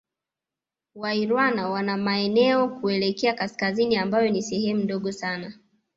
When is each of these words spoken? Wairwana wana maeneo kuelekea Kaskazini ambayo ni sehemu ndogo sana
Wairwana 0.95 1.69
wana 1.69 1.97
maeneo 1.97 2.67
kuelekea 2.69 3.33
Kaskazini 3.33 3.97
ambayo 3.97 4.29
ni 4.29 4.41
sehemu 4.43 4.83
ndogo 4.83 5.11
sana 5.11 5.53